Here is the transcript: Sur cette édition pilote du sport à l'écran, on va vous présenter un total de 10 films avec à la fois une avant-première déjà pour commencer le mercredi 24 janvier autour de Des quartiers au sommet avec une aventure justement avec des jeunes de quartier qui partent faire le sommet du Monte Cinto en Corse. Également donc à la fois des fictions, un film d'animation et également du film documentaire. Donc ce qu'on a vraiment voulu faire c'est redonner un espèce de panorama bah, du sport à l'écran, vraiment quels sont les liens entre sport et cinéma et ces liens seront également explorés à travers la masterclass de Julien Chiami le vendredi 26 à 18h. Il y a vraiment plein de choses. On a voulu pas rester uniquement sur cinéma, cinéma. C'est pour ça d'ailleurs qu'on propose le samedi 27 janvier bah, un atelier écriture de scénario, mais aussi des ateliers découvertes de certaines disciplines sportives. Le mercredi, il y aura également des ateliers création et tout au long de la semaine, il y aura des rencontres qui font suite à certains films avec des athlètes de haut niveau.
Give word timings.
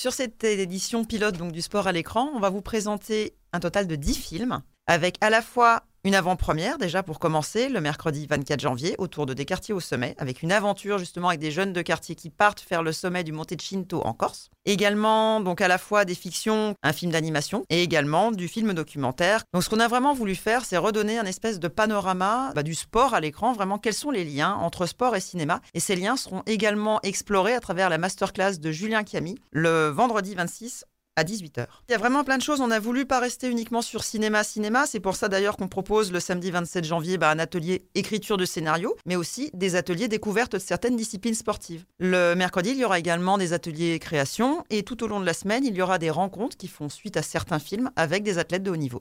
Sur 0.00 0.12
cette 0.12 0.44
édition 0.44 1.04
pilote 1.04 1.36
du 1.50 1.60
sport 1.60 1.88
à 1.88 1.92
l'écran, 1.92 2.30
on 2.32 2.38
va 2.38 2.50
vous 2.50 2.62
présenter 2.62 3.34
un 3.52 3.58
total 3.58 3.88
de 3.88 3.96
10 3.96 4.14
films 4.14 4.62
avec 4.86 5.16
à 5.20 5.28
la 5.28 5.42
fois 5.42 5.82
une 6.04 6.14
avant-première 6.14 6.78
déjà 6.78 7.02
pour 7.02 7.18
commencer 7.18 7.68
le 7.68 7.80
mercredi 7.80 8.26
24 8.28 8.60
janvier 8.60 8.94
autour 8.98 9.26
de 9.26 9.34
Des 9.34 9.44
quartiers 9.44 9.74
au 9.74 9.80
sommet 9.80 10.14
avec 10.18 10.42
une 10.42 10.52
aventure 10.52 10.98
justement 10.98 11.28
avec 11.28 11.40
des 11.40 11.50
jeunes 11.50 11.72
de 11.72 11.82
quartier 11.82 12.14
qui 12.14 12.30
partent 12.30 12.60
faire 12.60 12.82
le 12.82 12.92
sommet 12.92 13.24
du 13.24 13.32
Monte 13.32 13.60
Cinto 13.60 14.00
en 14.04 14.12
Corse. 14.12 14.50
Également 14.64 15.40
donc 15.40 15.60
à 15.60 15.68
la 15.68 15.76
fois 15.78 16.04
des 16.04 16.14
fictions, 16.14 16.74
un 16.82 16.92
film 16.92 17.10
d'animation 17.10 17.64
et 17.68 17.82
également 17.82 18.30
du 18.30 18.48
film 18.48 18.74
documentaire. 18.74 19.42
Donc 19.52 19.64
ce 19.64 19.70
qu'on 19.70 19.80
a 19.80 19.88
vraiment 19.88 20.14
voulu 20.14 20.34
faire 20.34 20.64
c'est 20.64 20.76
redonner 20.76 21.18
un 21.18 21.24
espèce 21.24 21.58
de 21.58 21.68
panorama 21.68 22.52
bah, 22.54 22.62
du 22.62 22.74
sport 22.74 23.14
à 23.14 23.20
l'écran, 23.20 23.52
vraiment 23.52 23.78
quels 23.78 23.94
sont 23.94 24.10
les 24.10 24.24
liens 24.24 24.54
entre 24.54 24.86
sport 24.86 25.16
et 25.16 25.20
cinéma 25.20 25.60
et 25.74 25.80
ces 25.80 25.96
liens 25.96 26.16
seront 26.16 26.42
également 26.46 27.00
explorés 27.02 27.54
à 27.54 27.60
travers 27.60 27.90
la 27.90 27.98
masterclass 27.98 28.58
de 28.58 28.70
Julien 28.70 29.02
Chiami 29.04 29.36
le 29.52 29.88
vendredi 29.88 30.34
26 30.34 30.84
à 31.18 31.24
18h. 31.24 31.66
Il 31.88 31.92
y 31.92 31.94
a 31.94 31.98
vraiment 31.98 32.22
plein 32.22 32.38
de 32.38 32.42
choses. 32.42 32.60
On 32.60 32.70
a 32.70 32.78
voulu 32.78 33.04
pas 33.04 33.18
rester 33.18 33.48
uniquement 33.48 33.82
sur 33.82 34.04
cinéma, 34.04 34.44
cinéma. 34.44 34.86
C'est 34.86 35.00
pour 35.00 35.16
ça 35.16 35.28
d'ailleurs 35.28 35.56
qu'on 35.56 35.68
propose 35.68 36.12
le 36.12 36.20
samedi 36.20 36.50
27 36.52 36.84
janvier 36.84 37.18
bah, 37.18 37.30
un 37.30 37.40
atelier 37.40 37.82
écriture 37.96 38.36
de 38.36 38.44
scénario, 38.44 38.94
mais 39.04 39.16
aussi 39.16 39.50
des 39.52 39.74
ateliers 39.74 40.06
découvertes 40.06 40.52
de 40.52 40.58
certaines 40.58 40.96
disciplines 40.96 41.34
sportives. 41.34 41.84
Le 41.98 42.34
mercredi, 42.34 42.70
il 42.70 42.78
y 42.78 42.84
aura 42.84 43.00
également 43.00 43.36
des 43.36 43.52
ateliers 43.52 43.98
création 43.98 44.64
et 44.70 44.84
tout 44.84 45.02
au 45.02 45.08
long 45.08 45.18
de 45.20 45.26
la 45.26 45.34
semaine, 45.34 45.64
il 45.64 45.74
y 45.74 45.82
aura 45.82 45.98
des 45.98 46.10
rencontres 46.10 46.56
qui 46.56 46.68
font 46.68 46.88
suite 46.88 47.16
à 47.16 47.22
certains 47.22 47.58
films 47.58 47.90
avec 47.96 48.22
des 48.22 48.38
athlètes 48.38 48.62
de 48.62 48.70
haut 48.70 48.76
niveau. 48.76 48.96